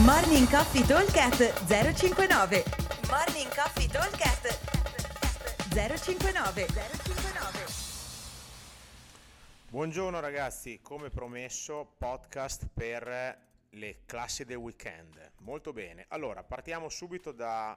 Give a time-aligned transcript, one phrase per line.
[0.00, 2.64] Morning Coffee Talkcast 059
[3.10, 4.58] Morning Coffee Talkcast
[5.68, 7.66] 059 059
[9.68, 13.38] Buongiorno ragazzi, come promesso podcast per
[13.68, 15.32] le classi del weekend.
[15.40, 17.76] Molto bene, allora partiamo subito da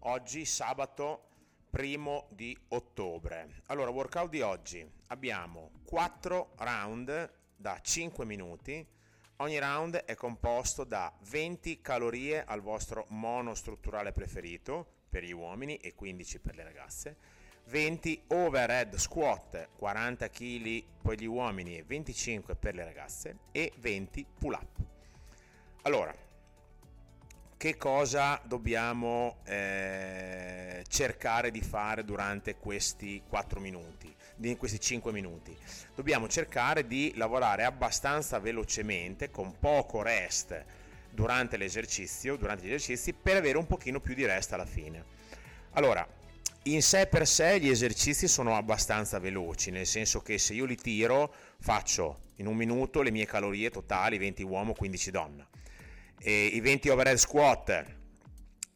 [0.00, 1.28] oggi sabato
[1.70, 3.62] primo di ottobre.
[3.66, 8.84] Allora, workout di oggi abbiamo 4 round da 5 minuti.
[9.42, 15.96] Ogni round è composto da 20 calorie al vostro monostrutturale preferito per gli uomini e
[15.96, 17.16] 15 per le ragazze.
[17.64, 24.24] 20 overhead squat 40 kg per gli uomini e 25 per le ragazze e 20
[24.38, 24.78] pull up.
[25.82, 26.14] Allora,
[27.62, 35.56] che cosa dobbiamo eh, cercare di fare durante questi 4 minuti, in questi 5 minuti?
[35.94, 40.60] Dobbiamo cercare di lavorare abbastanza velocemente, con poco rest
[41.08, 45.04] durante l'esercizio, durante gli esercizi, per avere un pochino più di rest alla fine.
[45.74, 46.04] Allora,
[46.64, 50.74] in sé per sé gli esercizi sono abbastanza veloci, nel senso che se io li
[50.74, 55.46] tiro faccio in un minuto le mie calorie totali, 20 uomo, 15 donna
[56.22, 57.84] e i 20 overhead squat,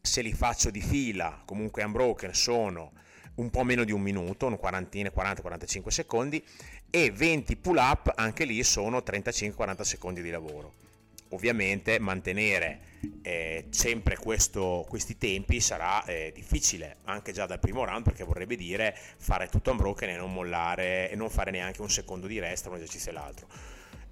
[0.01, 2.93] se li faccio di fila, comunque unbroken, sono
[3.37, 6.45] un po' meno di un minuto, un quarantina, 40-45 secondi,
[6.91, 10.73] e 20 pull up, anche lì sono 35-40 secondi di lavoro.
[11.31, 12.81] Ovviamente mantenere
[13.23, 18.55] eh, sempre questo, questi tempi sarà eh, difficile anche già dal primo round perché vorrebbe
[18.55, 22.63] dire fare tutto unbroken e non mollare e non fare neanche un secondo di rest
[22.63, 23.49] tra un esercizio e l'altro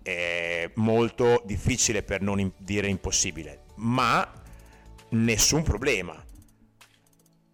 [0.04, 4.30] è molto difficile per non dire impossibile, ma
[5.10, 6.22] nessun problema.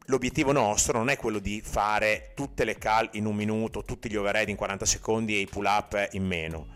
[0.06, 4.16] L'obiettivo nostro non è quello di fare tutte le cal in un minuto, tutti gli
[4.16, 6.66] overhead in 40 secondi e i pull up in meno.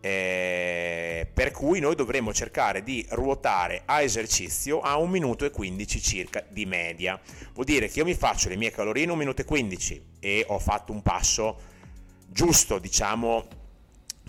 [0.00, 6.00] Eh, per cui noi dovremmo cercare di ruotare a esercizio a 1 minuto e 15
[6.00, 7.20] circa di media.
[7.54, 10.44] Vuol dire che io mi faccio le mie calorie in 1 minuto e 15 e
[10.46, 11.60] ho fatto un passo
[12.28, 13.61] giusto, diciamo,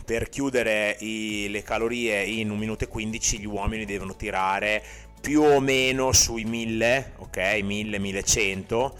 [0.03, 4.83] per chiudere i, le calorie in 1 minuto e 15 gli uomini devono tirare
[5.19, 7.37] più o meno sui 1000, ok?
[7.37, 8.91] 1000-1100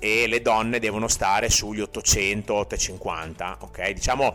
[0.00, 3.90] e le donne devono stare sugli 800-850, ok?
[3.90, 4.34] Diciamo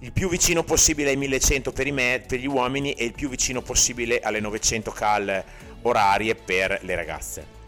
[0.00, 3.62] il più vicino possibile ai 1100 per, me, per gli uomini e il più vicino
[3.62, 5.44] possibile alle 900 cal
[5.82, 7.61] orarie per le ragazze.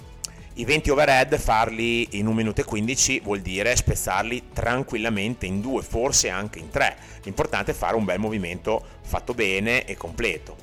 [0.56, 5.82] I 20 overhead farli in 1 minuto e 15 vuol dire spezzarli tranquillamente in due,
[5.82, 6.96] forse anche in tre.
[7.24, 10.56] L'importante è fare un bel movimento fatto bene e completo.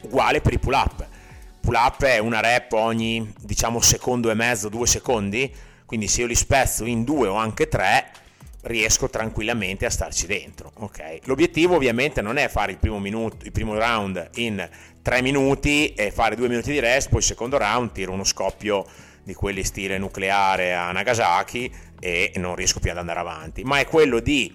[0.00, 1.06] Uguale per i pull up.
[1.60, 5.54] Pull up è una rep ogni diciamo secondo e mezzo, due secondi,
[5.84, 8.10] quindi se io li spezzo in due o anche tre
[8.64, 10.72] riesco tranquillamente a starci dentro.
[10.74, 11.20] Okay?
[11.24, 14.68] L'obiettivo ovviamente non è fare il primo, minuto, il primo round in
[15.02, 18.86] 3 minuti e fare 2 minuti di rest, poi il secondo round tiro uno scoppio
[19.22, 23.86] di quelli stile nucleare a Nagasaki e non riesco più ad andare avanti, ma è
[23.86, 24.52] quello di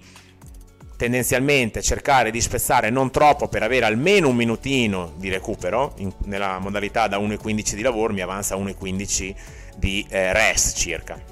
[0.96, 6.58] tendenzialmente cercare di spezzare non troppo per avere almeno un minutino di recupero, in, nella
[6.58, 9.34] modalità da 1,15 di lavoro mi avanza 1,15
[9.76, 11.29] di eh, rest circa.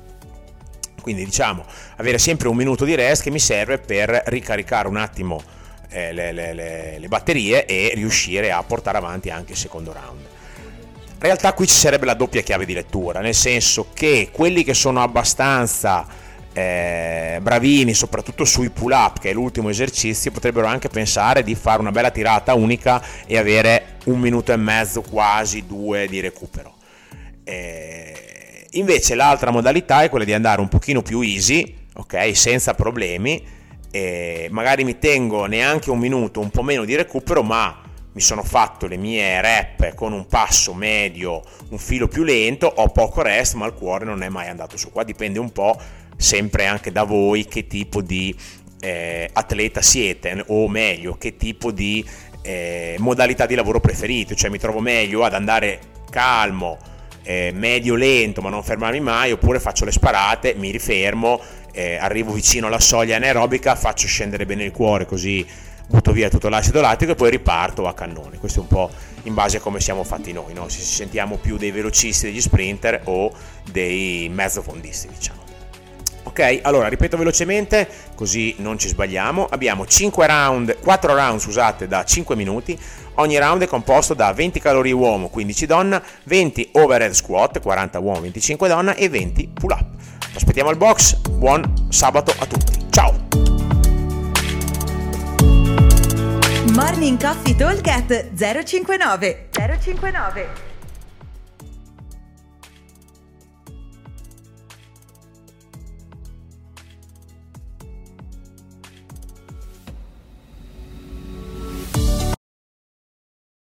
[1.00, 1.64] Quindi diciamo
[1.96, 5.42] avere sempre un minuto di rest che mi serve per ricaricare un attimo
[5.90, 10.20] eh, le, le, le, le batterie e riuscire a portare avanti anche il secondo round.
[10.20, 14.72] In realtà qui ci sarebbe la doppia chiave di lettura, nel senso che quelli che
[14.74, 16.06] sono abbastanza
[16.52, 21.80] eh, bravini, soprattutto sui pull up, che è l'ultimo esercizio, potrebbero anche pensare di fare
[21.80, 26.74] una bella tirata unica e avere un minuto e mezzo, quasi due di recupero.
[27.42, 28.17] Eh,
[28.78, 33.56] invece l'altra modalità è quella di andare un pochino più easy, ok, senza problemi
[34.50, 38.86] magari mi tengo neanche un minuto, un po' meno di recupero, ma mi sono fatto
[38.86, 43.66] le mie rep con un passo medio, un filo più lento, ho poco rest, ma
[43.66, 44.90] il cuore non è mai andato su.
[44.90, 45.78] Qua dipende un po'
[46.16, 48.34] sempre anche da voi che tipo di
[48.80, 52.04] eh, atleta siete, o meglio, che tipo di
[52.42, 56.78] eh, modalità di lavoro preferite, cioè mi trovo meglio ad andare calmo,
[57.28, 61.38] eh, medio lento, ma non fermarmi mai, oppure faccio le sparate, mi rifermo
[61.72, 65.46] eh, arrivo vicino alla soglia anaerobica, faccio scendere bene il cuore così
[65.86, 68.38] butto via tutto l'acido lattico e poi riparto a cannone.
[68.38, 68.90] Questo è un po'
[69.24, 70.70] in base a come siamo fatti noi, no?
[70.70, 73.30] se sentiamo più dei velocisti, degli sprinter o
[73.70, 75.47] dei mezzofondisti, diciamo.
[76.28, 79.46] Ok, allora ripeto velocemente così non ci sbagliamo.
[79.48, 82.78] Abbiamo 5 round, 4 round scusate, da 5 minuti.
[83.14, 88.20] Ogni round è composto da 20 calorie uomo, 15 donna, 20 overhead squat, 40 uomo,
[88.20, 89.86] 25 donna e 20 pull up
[90.34, 93.26] aspettiamo al box, buon sabato a tutti, ciao!
[96.74, 98.34] Morning Coffee Talk
[98.64, 100.67] 059 059